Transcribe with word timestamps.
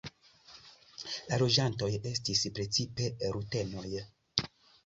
La 1.33 1.39
loĝantoj 1.43 1.91
estis 2.13 2.43
precipe 2.57 3.13
rutenoj. 3.37 3.97